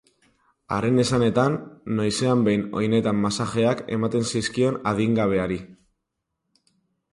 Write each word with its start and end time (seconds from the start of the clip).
Haren 0.77 0.95
esanetan, 1.03 1.57
noizean 1.99 2.41
behin 2.47 2.63
oinetan 2.81 3.21
masajeak 3.27 3.85
ematen 3.99 4.27
zizkion 4.33 4.83
adingabeari. 4.95 5.63